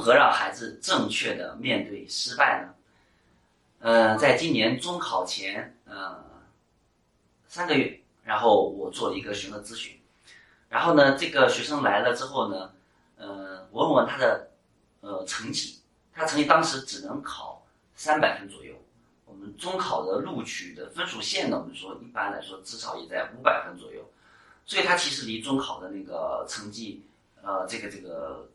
[0.00, 2.74] 如何让孩子正确的面对失败呢？
[3.80, 6.24] 呃，在今年中考前，呃，
[7.46, 10.00] 三个月，然后我做了一个学生咨询，
[10.70, 12.72] 然后呢，这个学生来了之后呢，
[13.18, 14.48] 呃，我问问他的
[15.02, 15.80] 呃成绩，
[16.14, 17.62] 他成绩当时只能考
[17.94, 18.74] 三百分左右。
[19.26, 24.10] 我们中考的录取的分数线呢，我们说一般来说至少也在五百分左右，
[24.64, 27.04] 所以他其实离中考的那个成绩，
[27.42, 28.48] 呃，这个这个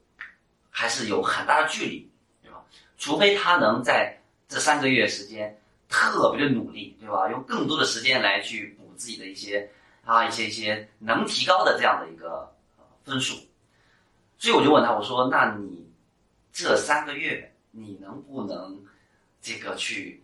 [0.78, 2.12] 还是有很大的距离，
[2.44, 2.62] 对吧？
[2.98, 7.30] 除非他能在这三个月时间特别的努力，对吧？
[7.32, 9.72] 用更多的时间来去补自己的一些
[10.04, 12.54] 啊一些一些能提高的这样的一个
[13.06, 13.38] 分数，
[14.38, 15.88] 所以我就问他，我说：那你
[16.52, 18.84] 这三个月你能不能
[19.42, 20.22] 这个去？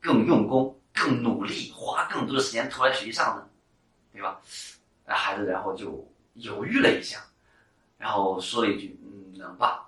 [0.00, 3.48] 更用功、更努力，花更多的时间投在学习上呢，
[4.12, 4.40] 对吧？
[5.04, 7.24] 那孩子然后就犹豫了一下，
[7.98, 9.85] 然后说了一句：“嗯，能吧。”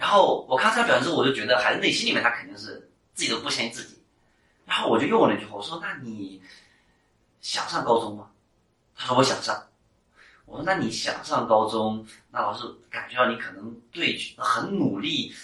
[0.00, 4.02] 然后我看他表情之后，我就觉得孩子内心里面他肯定是自己都不相信自己。
[4.64, 6.40] 然后我就又问了一句话：“我说，那你
[7.42, 8.30] 想上高中吗？”
[8.96, 9.62] 他说：“我想上。”
[10.46, 15.34] 我说：“那你想上高中，那老师感觉到你可能对很努力，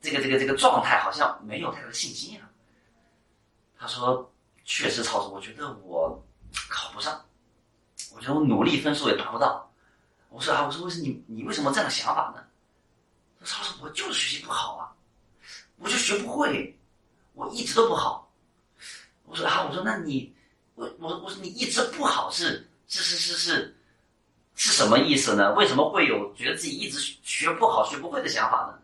[0.00, 2.48] 这个这个这个状态好像没有太多的信心啊。”
[3.78, 4.32] 他说
[4.64, 6.24] ：“确实，曹总，我觉得我
[6.70, 7.22] 考不上，
[8.14, 9.70] 我觉得我努力分数也达不到。”
[10.30, 12.42] 我说：“啊，我说为什么你你为什么这样的想法呢？”
[13.48, 14.92] 他说：“曹总，我就是学习不好啊，
[15.78, 16.78] 我就学不会，
[17.32, 18.30] 我一直都不好。”
[19.24, 20.34] 我说：“啊，我说那你，
[20.74, 23.76] 我我我说你一直不好是是是是是
[24.54, 25.52] 是什么意思呢？
[25.54, 28.78] 为什么会有觉得自己一直学不好、学不会的想法呢？”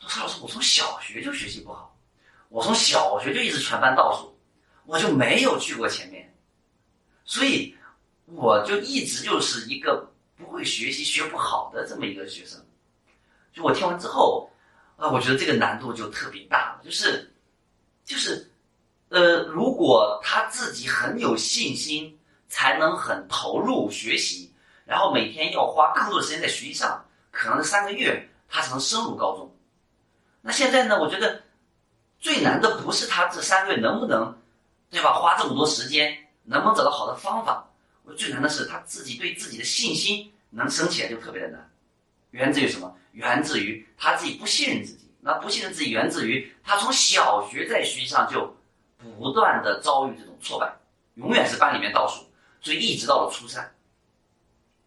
[0.00, 1.94] 他说：“曹老师，我从小学就学习不好。”
[2.50, 4.34] 我从小学就一直全班倒数，
[4.86, 6.34] 我就没有去过前面，
[7.26, 7.76] 所以
[8.24, 12.58] 我就一直就是一个不会学习、学不好的这么一个学生。
[13.58, 14.48] 就我听完之后，
[14.96, 16.80] 啊，我觉得这个难度就特别大了。
[16.84, 17.28] 就是，
[18.04, 18.48] 就是，
[19.08, 22.16] 呃，如果他自己很有信心，
[22.48, 29.52] 才能很投入学习，然后每天要花更多的时间在学习上，可能三个月他才能升入高中。
[30.40, 31.00] 那现在呢？
[31.00, 31.42] 我觉得。
[32.20, 34.36] 最难的不是他这三个月能不能，
[34.90, 35.12] 对吧？
[35.12, 37.64] 花这么多时间，能不能找到好的方法？
[38.02, 41.70] 我最难的是他自己对自己的信心能升起来就特别的难，
[42.32, 42.92] 源自于什么？
[43.12, 45.08] 源自于他自己不信任自己。
[45.20, 48.56] 那不信任自己，源自于他从小学在学习上就
[49.18, 50.72] 不断的遭遇这种挫败，
[51.16, 52.24] 永远是班里面倒数，
[52.62, 53.74] 所以一直到了初三。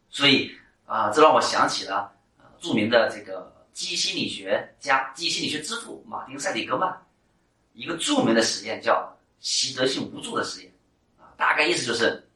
[0.10, 0.56] 所以
[0.86, 2.12] 啊，这让我想起了
[2.60, 7.06] 著名的这个记忆心理学家、记忆心理学之父马丁·塞里格曼。
[7.74, 10.74] 一个著名的实验叫习得性无助的实验，
[11.20, 12.28] 啊，大概意思就是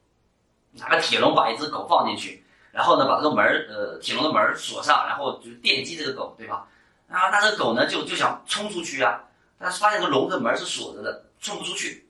[0.73, 2.44] 拿个铁笼把一只狗放进去，
[2.75, 6.67] 然后呢把这个门儿呃铁笼的门锁上，然后就电击这个狗，对吧？
[7.07, 9.23] 啊，那这个狗呢就就想冲出去啊，
[9.57, 12.05] 但是发现这个笼子门是锁着的，冲不出去，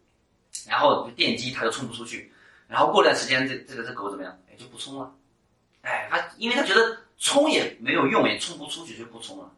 [0.67, 2.33] 然后电击它就冲不出去，
[2.67, 4.35] 然后过段时间这这个这狗怎么样？
[4.49, 5.13] 哎就不冲了，
[5.83, 9.51] 哎它因为它觉得冲也没有用，也冲不出去就不冲了，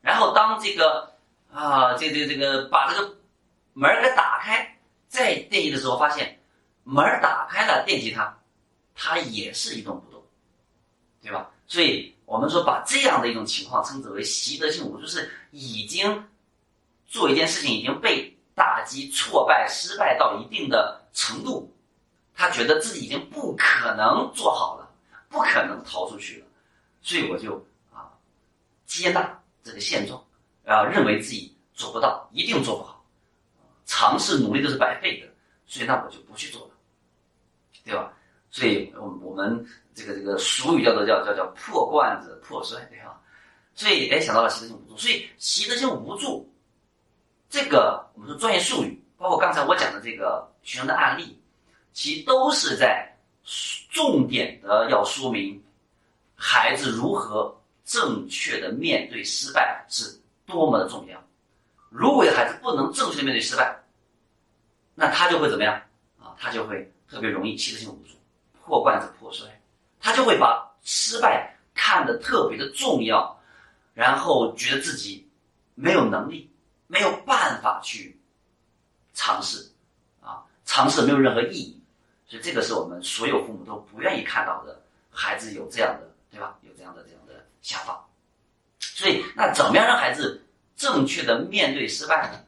[0.00, 1.14] 然后当这个。
[1.52, 3.16] 啊，这这这个把这个
[3.72, 4.76] 门给打开，
[5.08, 6.38] 再电击的时候，发现
[6.82, 8.36] 门打开了，电击它，
[8.94, 10.15] 它也是一动不动，
[11.26, 11.50] 对吧？
[11.66, 16.24] 所以我们说把这样的一种情况称之为习得性无助，就是已经
[17.08, 21.68] 做一件事情已经被打击、挫败、失败到一定的程度，
[22.32, 24.88] 他觉得自己已经不可能做好了，
[25.28, 26.46] 不可能逃出去了，
[27.02, 27.56] 所以我就
[27.92, 28.08] 啊
[28.86, 30.22] 接纳这个现状。
[30.64, 33.04] 啊，认为自己做不到，一定做不好，
[33.84, 35.28] 尝试努力都是白费的，
[35.64, 36.74] 所以那我就不去做了，
[37.84, 38.12] 对吧？
[38.56, 43.20] 所以，我我们这个这个俗语叫做叫叫叫破罐子破摔，对吧？
[43.74, 46.50] 所以，哎，想到了习得性无助，所以习得性无助，
[47.50, 51.38] 这个我们说专业术语，包括刚才我讲的这个学生的案例，
[51.92, 53.06] 其都是在
[53.90, 55.62] 重点的要说明
[56.34, 60.18] 孩子如何正确的面对失败是。
[60.46, 61.20] 多么的重要！
[61.90, 63.76] 如果孩子不能正确的面对失败，
[64.94, 65.74] 那他就会怎么样
[66.20, 66.36] 啊？
[66.38, 68.15] 他就会特别容易习得性无助，
[68.66, 69.46] 破罐子破摔，
[70.00, 73.40] 他就会把失败看得特别的重要，
[73.94, 75.26] 然后觉得自己
[75.74, 76.50] 没有能力、
[76.88, 78.18] 没有办法去
[79.14, 79.70] 尝试，
[80.20, 81.80] 啊，尝试没有任何意义，
[82.26, 86.56] 所以这个是我们所有父母都不愿意看到的，孩子有这样的，对吧？
[86.62, 88.04] 有这样的这样的想法。
[88.80, 90.42] 所以，那怎么样让孩子
[90.76, 92.40] 正确的面对失败呢？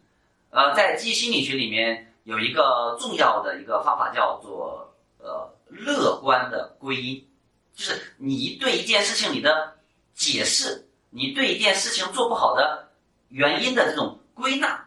[0.50, 4.87] 呃，在记忆心理学里面有一个重要的一个方法叫做
[5.68, 7.28] 乐观的归因，
[7.74, 9.76] 就是你对一件事情你的
[10.14, 12.90] 解释你对一件事情做不好的
[13.28, 14.86] 原因的这种归纳，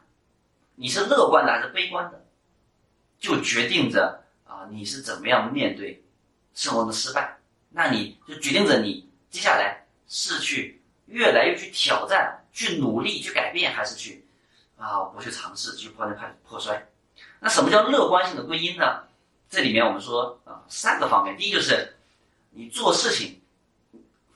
[0.75, 2.25] 你是乐观的还是悲观的，
[3.19, 6.04] 就决定着啊你是怎么样面对
[6.54, 7.38] 生活的失败。
[7.69, 14.25] 那你就决定着你接下来是去越来越去挑战、去努力、去改变，还是去
[14.77, 16.86] 啊不去尝试、去破坏、破摔。
[17.39, 19.04] 那什么叫乐观性的归因呢？
[19.51, 21.94] 这里面我们说啊三个方面，第一就是
[22.50, 23.39] 你做事情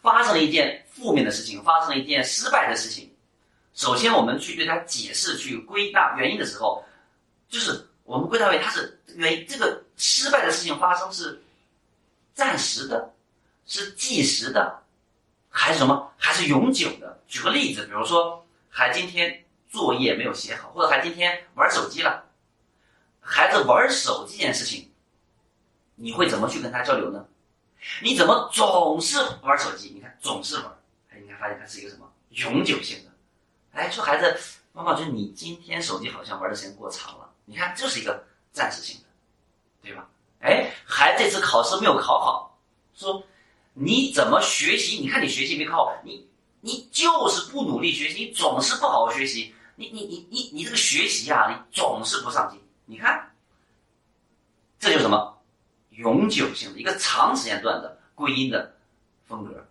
[0.01, 3.11] 发生了一件负面的事情，发生了一件失败的事情，
[3.73, 6.83] 首先我们去对它解释、去归纳原因的时候，
[7.49, 11.41] 就是我们归纳为它是原，这个失败的事情发生是
[12.33, 13.11] 暂时的。
[13.67, 14.79] 是计时的，
[15.49, 16.11] 还是什么？
[16.17, 17.19] 还是永久的？
[17.27, 22.23] 举个例子，比如说，孩今天作业没有写好，或者孩今天玩手机了。
[23.19, 24.87] 孩子玩手机这件事情，
[25.95, 27.25] 你会怎么去跟他交流呢？
[28.01, 29.91] 你怎么总是玩手机？
[29.95, 30.65] 你看总是玩，
[31.09, 33.11] 哎，你看发现它是一个什么永久性的？
[33.73, 34.37] 哎，说孩子，
[34.73, 37.29] 妈妈觉得你今天手机好像玩的时间过长了。
[37.45, 39.05] 你看，就是一个暂时性的，
[39.81, 40.07] 对吧？
[40.39, 42.57] 哎，孩子这次考试没有考好，
[42.93, 43.23] 说。
[43.77, 44.99] 你怎么学习？
[44.99, 46.25] 你看你学习没考好，你
[46.61, 52.57] 你就是不努力学习，你总是不好好学习，你你你你你这个学习啊，你总是不上进。
[52.85, 53.35] 你看，
[54.79, 55.34] 这就是什么？
[55.95, 58.75] 永久性的一个长时间段的归因的
[59.25, 59.65] 风格。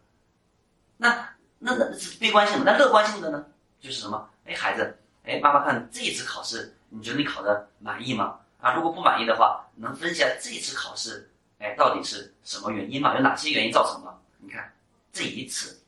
[0.97, 3.47] 那那那是悲观性的，那乐观性的呢？
[3.81, 4.31] 就是什么？
[4.47, 8.39] 哎，孩子，哎，妈妈看这一次考试，你觉得你考的满意吗？
[8.61, 11.31] 啊，如果不满意的话，能分析下这一次考试？
[11.59, 13.15] 哎，到底是什么原因嘛？
[13.15, 14.19] 有哪些原因造成的？
[14.39, 14.73] 你看
[15.13, 15.81] 这一次，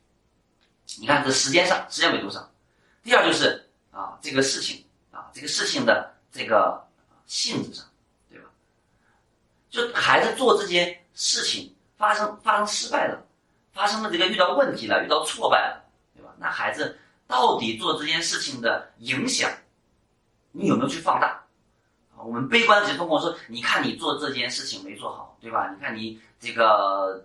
[0.99, 2.51] 你看这时间上，时间维度上。
[3.03, 6.87] 第二就是啊，这个事情啊，这个事情的这个
[7.27, 7.85] 性质上，
[9.77, 13.23] 就孩子做这件事情发生发生失败了，
[13.75, 15.85] 发生了这个遇到问题了，遇到挫败了，
[16.15, 16.31] 对吧？
[16.39, 19.51] 那孩子到底做这件事情的影响，
[20.53, 21.43] 你有没有去放大？
[22.17, 25.71] 我们悲观的是通过说，你看你做这件事情没做好，对吧？
[25.71, 27.23] 你看你这个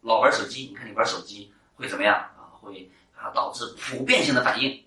[0.00, 2.56] 老玩手机，你看你玩手机会怎么样啊？
[2.62, 4.82] 会啊导致普遍性的反应，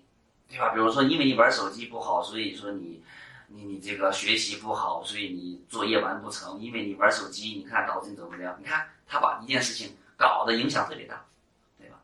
[0.48, 0.70] 对吧？
[0.70, 3.00] 比如说，因为你玩手机不好，所以说你
[3.48, 6.60] 你你这个学习不好，所以你作业完不成。
[6.60, 8.56] 因为你玩手机，你看导致你怎么怎么样？
[8.60, 11.24] 你看他把一件事情搞得影响特别大，
[11.78, 11.96] 对吧？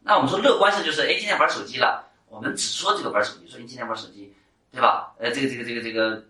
[0.00, 4.34] 那我们说乐观性就是，哎，今天玩手机了，我们只说这个玩手机，说你今天玩手机，
[4.70, 5.14] 对吧？
[5.18, 6.24] 呃，这个这个这个这个。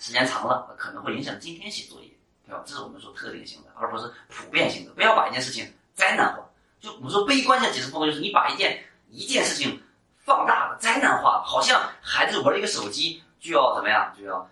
[0.00, 2.08] 时间长了可能会影响今天写作业，
[2.46, 2.62] 对吧？
[2.64, 4.92] 这是我们说特定性的，而不是普遍性的。
[4.92, 6.48] 不要把一件事情灾难化。
[6.78, 8.80] 就我们说悲观性解释风格，就是你把一件
[9.10, 9.82] 一件事情
[10.18, 14.48] 放大了、灾难化，好像孩子玩一个手机就要怎么样，就要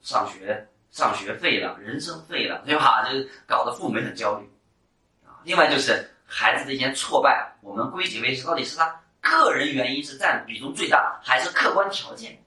[0.00, 3.02] 上学上学废了，人生废了，对吧？
[3.10, 3.10] 就
[3.46, 4.50] 搞得父母很焦虑
[5.26, 5.40] 啊。
[5.44, 12.42] 另外就是孩子的一些挫败，我们归结为是到底是他个人原因是占比重最大，还是客观条件？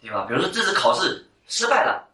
[0.00, 0.24] 对吧？
[0.28, 2.08] 比如说这次考试失败了，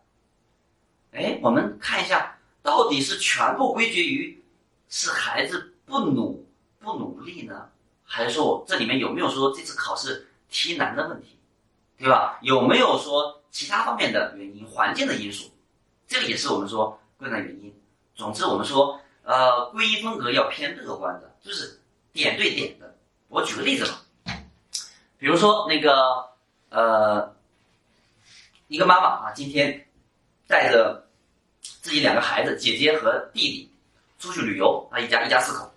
[1.12, 4.42] 哎，我们看一下，到底是全部归结于
[4.88, 6.46] 是孩子不努
[6.78, 7.68] 不努力呢，
[8.04, 11.33] 还是说我这里面有没有说这次考试题难的问题，
[11.98, 12.38] 对吧？
[12.42, 15.50] 有没有说其他方面的原因、环境的因素？
[16.06, 17.74] 这个也是我们说归纳原因。
[18.14, 21.80] 总之，我们说呃，归因风格要偏乐观的，就是
[22.12, 22.94] 点对点的。
[23.28, 24.00] 我举个例子吧，
[25.18, 26.28] 比如说那个
[26.70, 27.34] 呃。
[28.68, 29.86] 一个妈妈啊，今天
[30.48, 31.06] 带着
[31.60, 33.70] 自己两个孩子，姐姐和弟弟
[34.18, 35.70] 出去旅游啊，一家一家四口。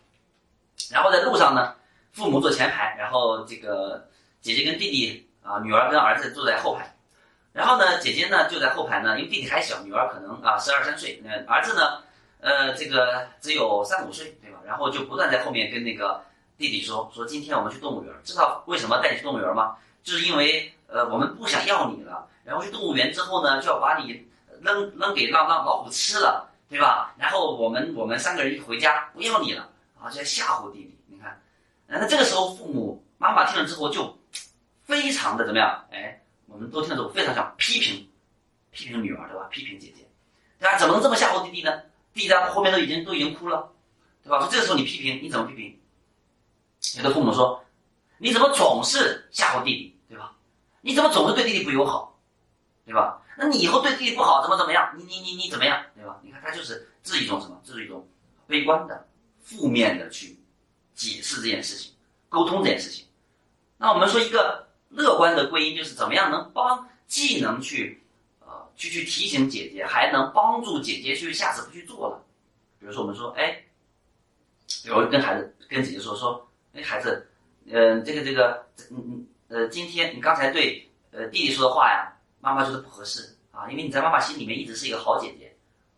[0.89, 1.75] 然后在路上呢，
[2.13, 4.09] 父母坐前排，然后这个
[4.41, 6.93] 姐姐跟弟弟啊，女儿跟儿子坐在后排。
[7.53, 12.03] 然后呢，姐姐呢就在后排呢，因为弟弟还小，女儿可能啊十二三岁，那儿子呢，
[12.41, 14.59] 呃，这个只有三五岁，对吧？
[14.65, 16.21] 然后就不断在后面跟那个
[16.57, 19.75] 弟弟说说，今天我们去动物园，知道为什么带你去动物园吗？
[20.03, 22.27] 就是因为呃，我们不想要你了。
[22.43, 24.25] 然后去动物园之后呢，就要把你
[24.61, 27.13] 扔扔给让让老虎吃了，对吧？
[27.17, 30.97] 然后我们我们三个人一回家不要你了啊，就在吓唬弟弟。
[31.07, 31.41] 你看，
[31.87, 34.16] 那这个时候父母妈妈听了之后就
[34.87, 35.85] 非常的怎么样？
[35.91, 38.09] 哎，我们都听得懂非常想批评
[38.71, 39.47] 批评女儿，对吧？
[39.51, 40.07] 批评姐姐，
[40.59, 40.77] 对吧？
[40.77, 41.81] 怎么能这么吓唬弟弟呢？
[42.13, 43.69] 弟弟在后面都已经都已经哭了，
[44.23, 44.39] 对吧？
[44.39, 45.79] 说这个时候你批评你怎么批评？
[46.97, 47.63] 有的父母说，
[48.17, 50.33] 你怎么总是吓唬弟弟，对吧？
[50.81, 52.17] 你怎么总是对弟弟不友好？
[52.85, 53.21] 对吧？
[53.37, 54.95] 那你以后对弟弟不好，怎么怎么样？
[54.97, 55.83] 你你你你怎么样？
[55.95, 56.17] 对吧？
[56.23, 57.61] 你看他就是这是一种什么？
[57.63, 58.07] 这是一种
[58.47, 59.05] 悲观的、
[59.41, 60.39] 负面的去
[60.95, 61.93] 解释这件事情、
[62.29, 63.05] 沟通这件事情。
[63.77, 68.01] 那我们说一个乐观的归因，就是怎么样能帮，既能去
[68.39, 72.23] 呃去去提醒姐姐，还能帮助姐姐去下次不去做了。
[72.79, 73.63] 比如说我们说，哎，
[74.83, 77.27] 比如跟孩子跟姐姐说说，哎，孩子，
[77.65, 85.53] 嗯，这个这个，嗯嗯呃，今天你刚才对呃弟弟说的话呀，妈妈觉得不合适啊，因为你在妈妈心里面一直是一个好姐姐。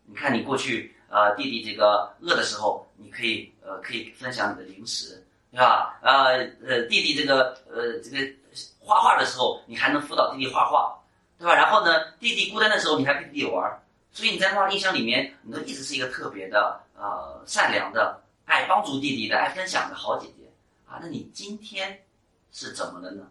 [0.06, 6.00] 你看你过去呃弟弟这个饿的时候，你可以呃可以分享你的零食，对吧？
[6.02, 8.34] 呃呃弟弟这个呃这个
[8.80, 10.98] 画画的时候，你还能辅导弟弟画画，
[11.38, 11.54] 对吧？
[11.56, 13.82] 然后呢，弟弟孤单的时候，你还陪弟弟玩。
[14.12, 20.52] 所以你在妈妈印象里面，你都一直是一个特别的呃善良的、爱帮助弟弟的、爱分享的好姐姐
[20.88, 20.98] 啊。
[21.02, 22.04] 那你今天
[22.52, 23.28] 是怎么了呢？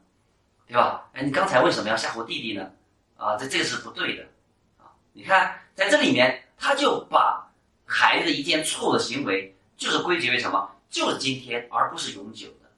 [0.66, 1.08] 对吧？
[1.12, 2.70] 哎，你刚才为什么要吓唬弟弟呢？
[3.16, 4.22] 啊，这这个是不对的
[4.78, 4.92] 啊。
[5.12, 7.50] 你看在这里面，他就把
[7.84, 10.70] 孩子的一件错误的行为，就是归结为什么？
[10.88, 12.70] 就是今天，而不是永久的，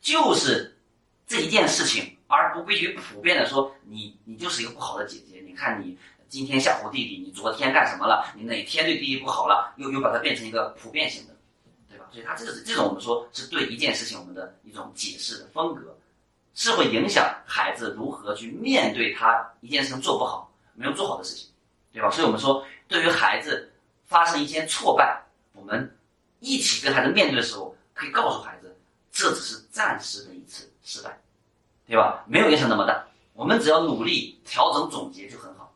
[0.00, 0.71] 就是
[1.32, 5.42] 这一件事情，而不归于普遍的说你你就是一个不好的姐姐。
[5.46, 5.96] 你看你。
[6.28, 8.32] 今天吓唬弟弟，你昨天干什么了？
[8.34, 9.74] 你哪天对弟弟不好了？
[9.76, 11.36] 又又把它变成一个普遍性的，
[11.90, 12.06] 对吧？
[12.10, 15.94] 所以他这个是这种我们说是对一件事情我们的一种解释的风格，
[16.54, 21.50] 是会影响孩子如何去面对他一件事情做不好、没有做好的事情，
[21.92, 22.10] 对吧？
[22.10, 23.70] 所以我们说，对于孩子
[24.06, 25.22] 发生一些挫败，
[25.52, 25.94] 我们
[26.40, 28.74] 一起跟孩子面对的时候，可以告诉孩子，
[29.12, 31.14] 这只是暂时的一次失败，
[31.92, 32.24] 对吧？
[32.26, 35.70] 没有影响那么大，我们只要努力调整总结就很好。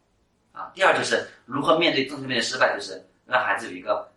[0.53, 4.11] 啊，第二就是如何面对正面对失败，就是让孩子有一个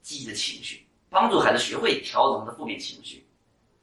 [0.00, 3.22] 积极的情绪，帮助孩子学会调整他的负面情绪，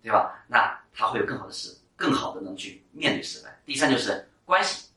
[0.01, 0.34] 对吧？
[0.48, 3.56] 那他会有更好的事，更好的能去面对失败。
[3.67, 4.88] 第三就是关系，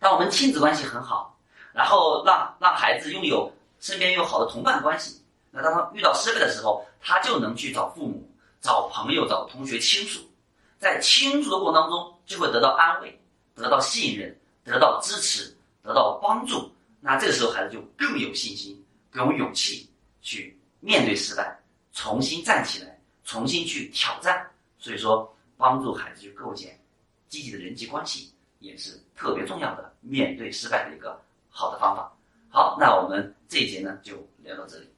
[0.00, 1.38] 当我们亲子关系很好，
[1.72, 5.22] 然后让让孩子拥有身边有好的同伴关系，
[5.52, 8.28] 那当他遇到失败的时候，他就能去找父母、
[8.60, 10.28] 找朋友、找同学倾诉，
[10.80, 13.16] 在倾诉的过程当中就会得到安慰，
[13.54, 15.56] 得到信任，得到支持。
[15.82, 16.70] 得到帮助，
[17.00, 19.88] 那这个时候孩子就更有信心、更有勇气
[20.20, 21.58] 去面对失败，
[21.94, 24.46] 重新站起来，重新去挑战。
[24.78, 26.78] 所以说，帮助孩子去构建
[27.30, 31.18] 积极的人际关系，也是特别重要的面对失败的一个
[31.48, 32.12] 好的方法。
[32.50, 34.89] 好，那我们这一节呢就聊到这里。